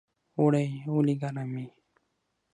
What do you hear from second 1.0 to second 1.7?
ګرم وي؟